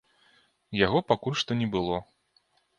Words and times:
Яго 0.85 1.03
пакуль 1.13 1.37
што 1.43 1.61
не 1.63 1.71
было. 1.79 2.03